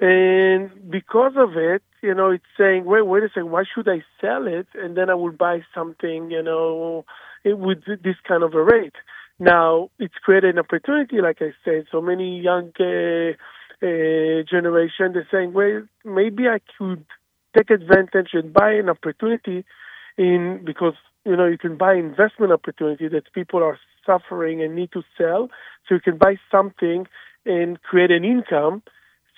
[0.00, 4.02] And because of it, you know, it's saying, wait, wait a second, why should I
[4.20, 4.66] sell it?
[4.74, 7.04] And then I will buy something, you know,
[7.44, 8.94] with this kind of a rate.
[9.38, 11.86] Now it's created an opportunity, like I said.
[11.90, 13.32] So many young uh,
[13.82, 17.04] uh, generation they're saying, well, maybe I could
[17.56, 19.64] take advantage and buy an opportunity
[20.18, 24.92] in because you know you can buy investment opportunity that people are suffering and need
[24.92, 25.48] to sell.
[25.88, 27.06] So you can buy something
[27.46, 28.82] and create an income.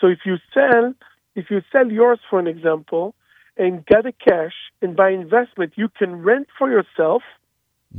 [0.01, 0.95] So if you sell,
[1.35, 3.15] if you sell yours, for an example,
[3.57, 7.23] and get the cash and buy investment, you can rent for yourself.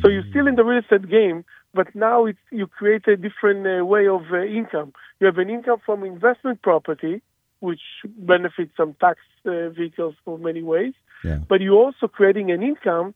[0.01, 3.67] So you're still in the real estate game, but now it's, you create a different
[3.67, 4.91] uh, way of uh, income.
[5.19, 7.21] You have an income from investment property,
[7.59, 10.93] which benefits some tax uh, vehicles for many ways.
[11.23, 11.39] Yeah.
[11.47, 13.13] But you're also creating an income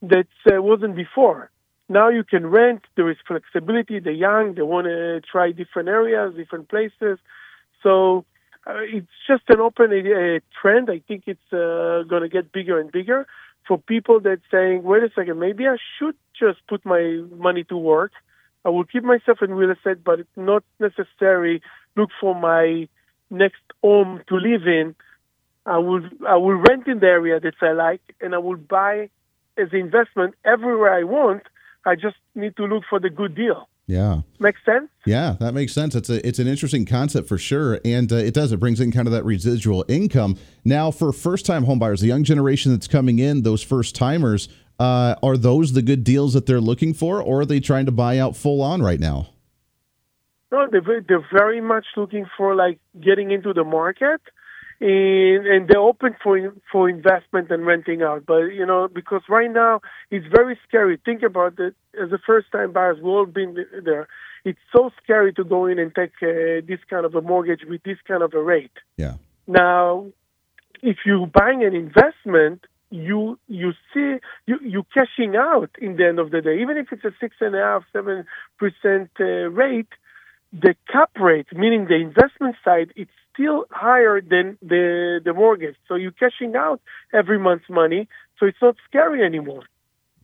[0.00, 1.50] that uh, wasn't before.
[1.90, 2.82] Now you can rent.
[2.96, 4.00] There is flexibility.
[4.00, 7.18] The young, they want to try different areas, different places.
[7.82, 8.24] So
[8.66, 10.90] uh, it's just an open uh, trend.
[10.90, 13.26] I think it's uh, going to get bigger and bigger
[13.66, 17.76] for people that saying, wait a second, maybe I should just put my money to
[17.76, 18.12] work.
[18.64, 21.62] I will keep myself in real estate, but it's not necessary
[21.96, 22.88] look for my
[23.30, 24.94] next home to live in.
[25.66, 29.10] I will I will rent in the area that I like, and I will buy
[29.56, 31.42] as investment everywhere I want.
[31.86, 33.68] I just need to look for the good deal.
[33.86, 34.22] Yeah.
[34.38, 34.88] Makes sense?
[35.04, 35.94] Yeah, that makes sense.
[35.94, 38.92] It's a it's an interesting concept for sure, and uh, it does it brings in
[38.92, 40.38] kind of that residual income.
[40.64, 45.16] Now, for first time homebuyers, the young generation that's coming in, those first timers, uh,
[45.22, 48.18] are those the good deals that they're looking for, or are they trying to buy
[48.18, 49.28] out full on right now?
[50.50, 54.20] No, they're very, they're very much looking for like getting into the market,
[54.84, 56.38] and, and they're open for
[56.70, 58.26] for investment and renting out.
[58.26, 60.98] But you know, because right now it's very scary.
[61.02, 61.74] Think about it.
[62.00, 64.06] As a first time buyers, we've all been there.
[64.44, 67.82] It's so scary to go in and take uh, this kind of a mortgage with
[67.82, 68.76] this kind of a rate.
[68.98, 69.14] Yeah.
[69.46, 70.06] Now,
[70.82, 76.18] if you're buying an investment, you you see you you cashing out in the end
[76.18, 78.26] of the day, even if it's a six and a half, seven
[78.58, 79.88] percent uh, rate.
[80.52, 85.76] The cap rate, meaning the investment side, it's still higher than the the mortgage.
[85.88, 86.80] So you're cashing out
[87.12, 89.64] every month's money, so it's not scary anymore.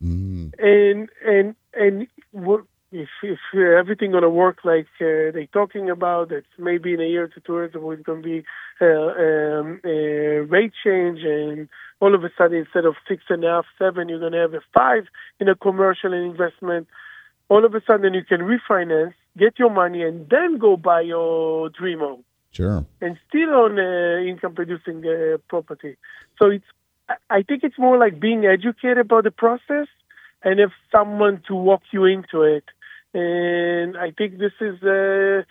[0.03, 0.53] Mm.
[0.59, 6.43] And and and what- if if everything gonna work like uh, they talking about, that
[6.57, 8.43] maybe in a year to two years it's gonna be
[8.81, 11.69] uh, um, a rate change, and
[12.01, 14.61] all of a sudden instead of six and a half, seven, you're gonna have a
[14.73, 15.05] five
[15.39, 16.87] in a commercial and investment.
[17.47, 21.69] All of a sudden you can refinance, get your money, and then go buy your
[21.69, 22.85] dream home Sure.
[22.99, 25.95] and still on uh, income producing uh, property.
[26.37, 26.65] So it's
[27.29, 29.87] I- think it's more like being educated about the process
[30.43, 32.65] and have someone to walk you into it.
[33.13, 35.43] And I think this is uh,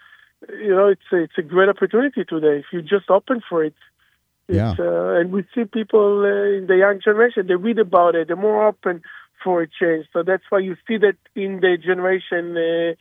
[0.67, 3.75] you know it's a, it's a great opportunity today if you just open for it.
[4.49, 4.75] Yeah.
[4.79, 8.29] Uh, and we see people uh, in the young generation they read about it.
[8.29, 9.03] They're more open
[9.43, 10.07] for a change.
[10.13, 12.93] So that's why you see that in the generation uh,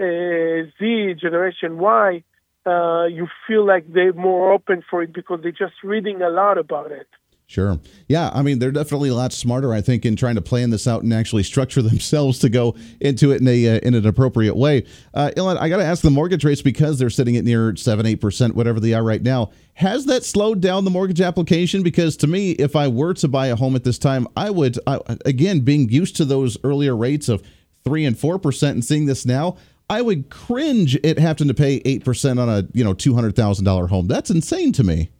[0.00, 2.22] uh, Z, generation Y,
[2.68, 6.58] uh, you feel like they're more open for it because they're just reading a lot
[6.58, 7.08] about it.
[7.48, 7.80] Sure.
[8.08, 8.30] Yeah.
[8.34, 11.02] I mean, they're definitely a lot smarter, I think, in trying to plan this out
[11.02, 14.84] and actually structure themselves to go into it in a uh, in an appropriate way.
[15.14, 18.04] Uh, Ilan, I got to ask the mortgage rates because they're sitting at near seven,
[18.04, 19.50] eight percent, whatever they are right now.
[19.72, 21.82] Has that slowed down the mortgage application?
[21.82, 24.78] Because to me, if I were to buy a home at this time, I would
[24.86, 27.42] I, again being used to those earlier rates of
[27.82, 29.56] three and four percent and seeing this now.
[29.90, 33.36] I would cringe at having to pay eight percent on a you know two hundred
[33.36, 34.06] thousand dollar home.
[34.06, 35.10] That's insane to me.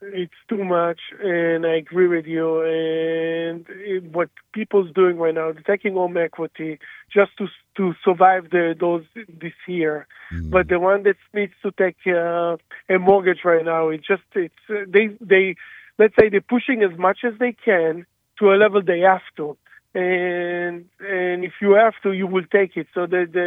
[0.00, 2.62] It's too much, and I agree with you.
[2.62, 6.78] And it, what people's doing right now, they're taking home equity
[7.12, 10.06] just to to survive the, those this year.
[10.50, 12.56] But the one that needs to take uh,
[12.88, 15.56] a mortgage right now, it just it's uh, they they
[15.98, 18.06] let's say they're pushing as much as they can
[18.38, 19.56] to a level they have to.
[19.98, 22.86] And and if you have to, you will take it.
[22.94, 23.46] So the the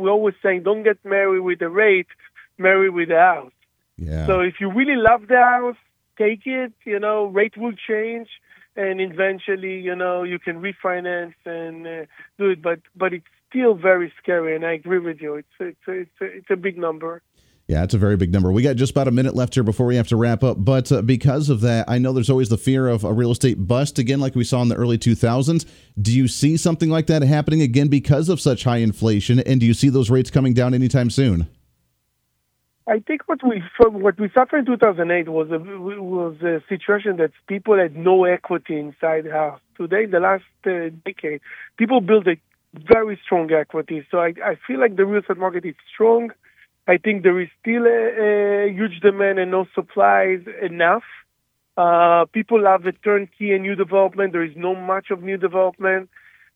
[0.00, 2.10] we're always saying, don't get married with the rate,
[2.66, 3.56] marry with the house.
[3.96, 4.26] Yeah.
[4.28, 5.80] So if you really love the house,
[6.24, 6.72] take it.
[6.84, 8.28] You know, rate will change,
[8.76, 12.04] and eventually, you know, you can refinance and uh,
[12.38, 12.60] do it.
[12.68, 15.32] But but it's still very scary, and I agree with you.
[15.36, 17.22] It's it's it's a, it's a big number.
[17.68, 18.52] Yeah, it's a very big number.
[18.52, 20.64] We got just about a minute left here before we have to wrap up.
[20.64, 23.66] But uh, because of that, I know there's always the fear of a real estate
[23.66, 25.66] bust again, like we saw in the early 2000s.
[26.00, 29.40] Do you see something like that happening again because of such high inflation?
[29.40, 31.48] And do you see those rates coming down anytime soon?
[32.88, 37.32] I think what we what we suffered in 2008 was a was a situation that
[37.48, 39.58] people had no equity inside the house.
[39.76, 41.40] Today, the last uh, decade,
[41.76, 42.36] people build a
[42.74, 44.06] very strong equity.
[44.08, 46.30] So I, I feel like the real estate market is strong.
[46.86, 51.02] I think there is still a, a huge demand and no supplies enough.
[51.76, 54.32] Uh, people love the turnkey and new development.
[54.32, 56.08] There is no much of new development.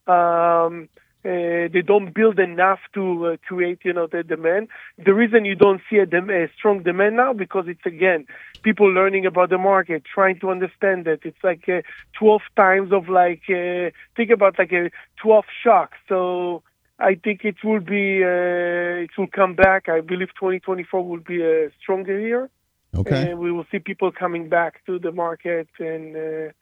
[0.07, 0.89] Um,
[1.23, 4.69] Uh, they don't build enough to uh, create, you know, the demand.
[4.97, 8.25] The reason you don't see a, dem- a strong demand now because it's again
[8.63, 11.21] people learning about the market, trying to understand it.
[11.29, 11.83] It's like uh,
[12.19, 14.91] 12 times of like uh, think about like a
[15.23, 15.91] 12 shock.
[16.09, 16.63] So
[17.01, 19.89] I think it will be uh, it will come back.
[19.89, 22.51] I believe 2024 will be a stronger year.
[22.95, 23.31] Okay.
[23.31, 26.53] And we will see people coming back to the market and uh,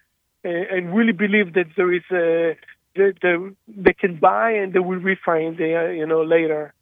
[0.45, 2.57] and really believe that there is a
[2.95, 6.75] that the, they can buy and they will refine the uh, you know later.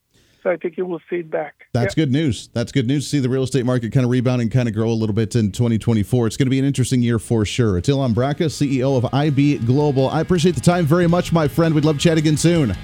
[0.42, 1.66] So I think you will see it back.
[1.72, 2.48] That's good news.
[2.52, 4.74] That's good news to see the real estate market kind of rebound and kind of
[4.74, 6.28] grow a little bit in 2024.
[6.28, 7.80] It's going to be an interesting year for sure.
[7.80, 10.08] Ilan Bracha, CEO of IB Global.
[10.08, 11.74] I appreciate the time very much, my friend.
[11.74, 12.76] We'd love to chat again soon.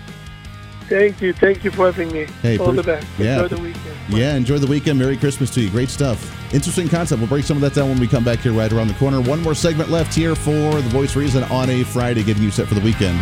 [0.92, 1.32] Thank you.
[1.32, 2.26] Thank you for having me.
[2.42, 3.06] Hey, All pre- the best.
[3.18, 3.42] yeah.
[3.42, 3.84] Enjoy the weekend.
[4.10, 4.18] Bye.
[4.18, 4.98] Yeah, enjoy the weekend.
[4.98, 5.70] Merry Christmas to you.
[5.70, 6.20] Great stuff.
[6.52, 7.20] Interesting concept.
[7.20, 9.20] We'll break some of that down when we come back here right around the corner.
[9.20, 10.50] One more segment left here for
[10.82, 13.18] The Voice Reason on a Friday, getting you set for the weekend.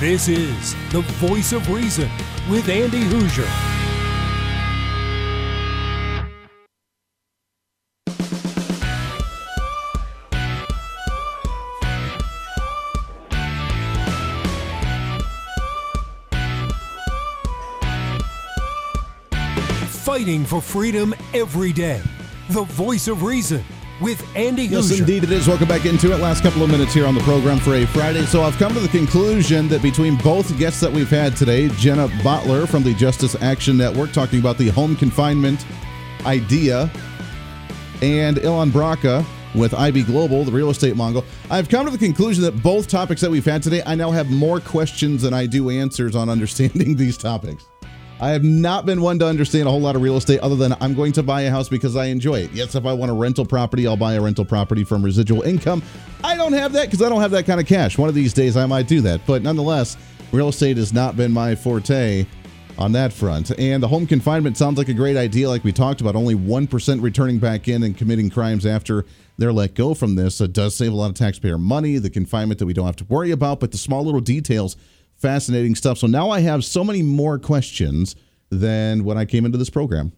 [0.00, 2.08] This is the voice of reason
[2.48, 3.48] with Andy Hooser.
[20.12, 21.98] Fighting for freedom every day.
[22.50, 23.64] The voice of reason
[23.98, 24.98] with Andy Yes, Hooser.
[24.98, 25.48] indeed it is.
[25.48, 26.18] Welcome back into it.
[26.18, 28.26] Last couple of minutes here on the program for a Friday.
[28.26, 32.08] So I've come to the conclusion that between both guests that we've had today, Jenna
[32.22, 35.64] Bottler from the Justice Action Network talking about the home confinement
[36.26, 36.90] idea,
[38.02, 42.44] and Ilan Bracha with IB Global, the real estate mongol, I've come to the conclusion
[42.44, 45.70] that both topics that we've had today, I now have more questions than I do
[45.70, 47.64] answers on understanding these topics.
[48.20, 50.76] I have not been one to understand a whole lot of real estate other than
[50.80, 52.52] I'm going to buy a house because I enjoy it.
[52.52, 55.82] Yes, if I want a rental property, I'll buy a rental property from residual income.
[56.22, 57.98] I don't have that because I don't have that kind of cash.
[57.98, 59.26] One of these days I might do that.
[59.26, 59.96] But nonetheless,
[60.30, 62.26] real estate has not been my forte
[62.78, 63.56] on that front.
[63.58, 66.16] And the home confinement sounds like a great idea, like we talked about.
[66.16, 69.04] Only 1% returning back in and committing crimes after
[69.36, 70.40] they're let go from this.
[70.40, 73.04] It does save a lot of taxpayer money, the confinement that we don't have to
[73.04, 74.76] worry about, but the small little details
[75.22, 75.98] fascinating stuff.
[75.98, 78.14] So now I have so many more questions
[78.50, 80.12] than when I came into this program,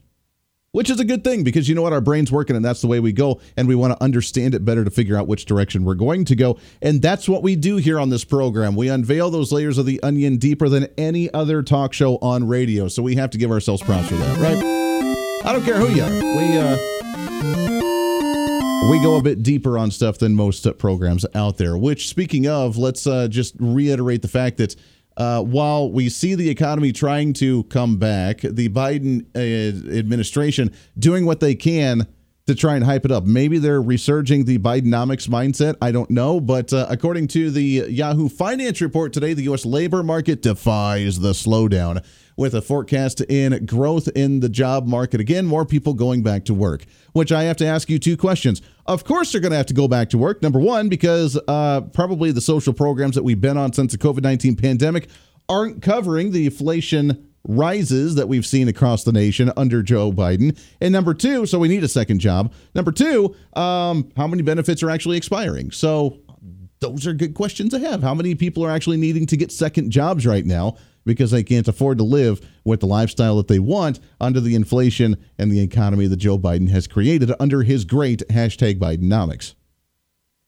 [0.72, 1.92] which is a good thing because you know what?
[1.92, 3.40] Our brain's working and that's the way we go.
[3.56, 6.34] And we want to understand it better to figure out which direction we're going to
[6.34, 6.58] go.
[6.82, 8.74] And that's what we do here on this program.
[8.74, 12.88] We unveil those layers of the onion deeper than any other talk show on radio.
[12.88, 14.56] So we have to give ourselves props for that, right?
[15.44, 16.10] I don't care who you are.
[16.10, 16.76] We, uh,
[18.90, 21.76] we go a bit deeper on stuff than most uh, programs out there.
[21.76, 24.76] Which, speaking of, let's uh, just reiterate the fact that
[25.16, 31.24] uh, while we see the economy trying to come back, the Biden uh, administration doing
[31.24, 32.06] what they can
[32.46, 33.24] to try and hype it up.
[33.24, 35.76] Maybe they're resurging the Bidenomics mindset.
[35.80, 36.40] I don't know.
[36.40, 39.64] But uh, according to the Yahoo Finance report today, the U.S.
[39.64, 42.04] labor market defies the slowdown
[42.36, 45.20] with a forecast in growth in the job market.
[45.20, 48.62] Again, more people going back to work, which I have to ask you two questions.
[48.86, 50.42] Of course, they're going to have to go back to work.
[50.42, 54.22] Number one, because uh, probably the social programs that we've been on since the COVID
[54.22, 55.08] 19 pandemic
[55.48, 60.58] aren't covering the inflation rises that we've seen across the nation under Joe Biden.
[60.80, 62.52] And number two, so we need a second job.
[62.74, 65.70] Number two, um, how many benefits are actually expiring?
[65.70, 66.20] So
[66.80, 68.02] those are good questions to have.
[68.02, 71.68] How many people are actually needing to get second jobs right now because they can't
[71.68, 76.06] afford to live with the lifestyle that they want under the inflation and the economy
[76.06, 79.54] that Joe Biden has created under his great hashtag Bidenomics?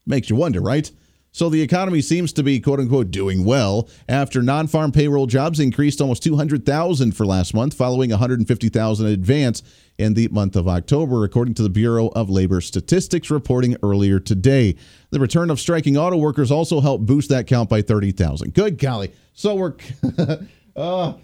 [0.06, 0.90] Makes you wonder, right?
[1.36, 6.00] So the economy seems to be quote unquote doing well after non-farm payroll jobs increased
[6.00, 9.62] almost 200,000 for last month following 150,000 in advance
[9.98, 14.76] in the month of October according to the Bureau of Labor Statistics reporting earlier today.
[15.10, 18.54] The return of striking auto workers also helped boost that count by 30,000.
[18.54, 19.12] Good golly.
[19.32, 19.74] So we're
[20.76, 21.14] uh,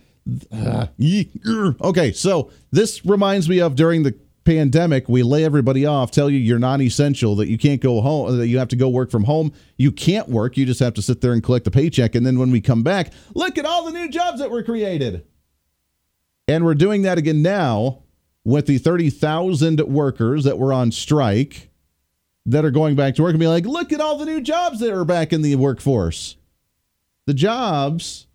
[0.53, 0.87] uh,
[1.83, 6.39] okay, so this reminds me of during the pandemic, we lay everybody off, tell you
[6.39, 9.53] you're non-essential, that you can't go home, that you have to go work from home.
[9.77, 10.57] You can't work.
[10.57, 12.15] You just have to sit there and collect the paycheck.
[12.15, 15.27] And then when we come back, look at all the new jobs that were created.
[16.49, 18.03] And we're doing that again now
[18.45, 21.71] with the 30,000 workers that were on strike
[22.47, 24.81] that are going back to work and be like, look at all the new jobs
[24.81, 26.37] that are back in the workforce.
[27.27, 28.27] The jobs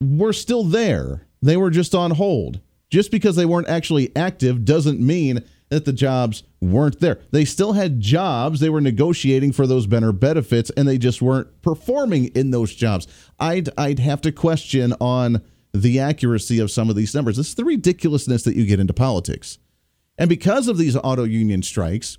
[0.00, 1.26] were still there.
[1.40, 2.60] They were just on hold.
[2.90, 7.20] Just because they weren't actually active doesn't mean that the jobs weren't there.
[7.30, 8.60] They still had jobs.
[8.60, 13.06] They were negotiating for those better benefits and they just weren't performing in those jobs.
[13.40, 15.42] I'd I'd have to question on
[15.72, 17.36] the accuracy of some of these numbers.
[17.36, 19.58] This is the ridiculousness that you get into politics.
[20.18, 22.18] And because of these auto union strikes,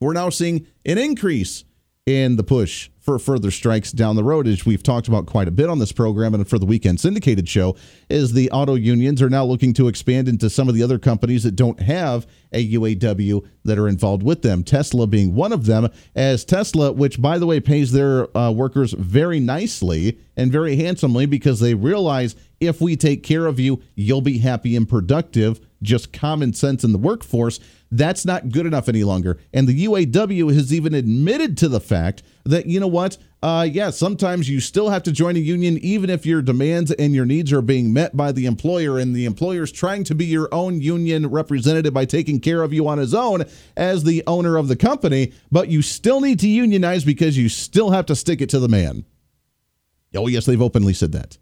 [0.00, 1.64] we're now seeing an increase
[2.06, 5.52] in the push for further strikes down the road, as we've talked about quite a
[5.52, 7.76] bit on this program and for the weekend syndicated show,
[8.08, 11.42] is the auto unions are now looking to expand into some of the other companies
[11.44, 14.64] that don't have a UAW that are involved with them.
[14.64, 18.92] Tesla being one of them, as Tesla, which by the way pays their uh, workers
[18.92, 24.20] very nicely and very handsomely because they realize if we take care of you, you'll
[24.20, 25.60] be happy and productive.
[25.82, 27.60] Just common sense in the workforce.
[27.90, 29.38] That's not good enough any longer.
[29.52, 33.16] And the UAW has even admitted to the fact that, you know what?
[33.42, 37.14] Uh, yeah, sometimes you still have to join a union even if your demands and
[37.14, 40.48] your needs are being met by the employer, and the employer's trying to be your
[40.52, 43.44] own union representative by taking care of you on his own
[43.76, 47.90] as the owner of the company, but you still need to unionize because you still
[47.90, 49.04] have to stick it to the man.
[50.14, 51.38] Oh, yes, they've openly said that.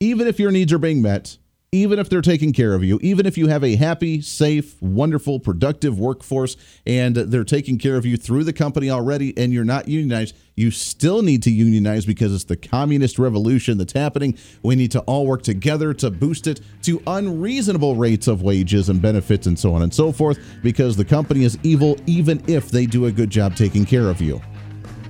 [0.00, 1.36] Even if your needs are being met,
[1.70, 5.38] even if they're taking care of you, even if you have a happy, safe, wonderful,
[5.38, 6.56] productive workforce
[6.86, 10.70] and they're taking care of you through the company already and you're not unionized, you
[10.70, 14.38] still need to unionize because it's the communist revolution that's happening.
[14.62, 19.02] We need to all work together to boost it to unreasonable rates of wages and
[19.02, 22.86] benefits and so on and so forth because the company is evil even if they
[22.86, 24.40] do a good job taking care of you.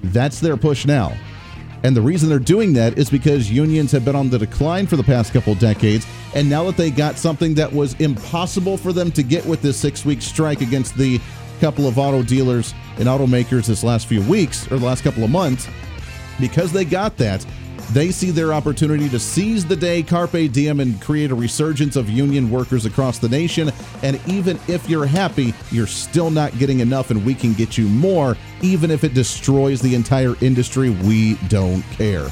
[0.03, 1.17] That's their push now.
[1.85, 4.97] And the reason they're doing that is because unions have been on the decline for
[4.97, 6.07] the past couple decades.
[6.35, 9.77] And now that they got something that was impossible for them to get with this
[9.77, 11.21] six week strike against the
[11.61, 15.31] couple of auto dealers and automakers this last few weeks or the last couple of
[15.31, 15.69] months,
[16.41, 17.45] because they got that,
[17.93, 22.11] they see their opportunity to seize the day, carpe diem, and create a resurgence of
[22.11, 23.71] union workers across the nation.
[24.03, 27.89] And even if you're happy, you're still not getting enough, and we can get you
[27.89, 30.91] more, even if it destroys the entire industry.
[30.91, 32.29] We don't care.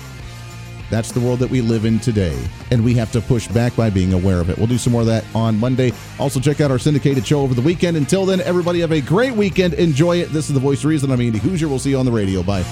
[0.89, 2.39] That's the world that we live in today,
[2.71, 4.57] and we have to push back by being aware of it.
[4.57, 5.93] We'll do some more of that on Monday.
[6.19, 7.97] Also, check out our syndicated show over the weekend.
[7.97, 9.75] Until then, everybody have a great weekend.
[9.75, 10.27] Enjoy it.
[10.33, 11.11] This is The Voice of Reason.
[11.11, 11.69] I'm Andy Hooser.
[11.69, 12.43] We'll see you on the radio.
[12.43, 12.65] Bye.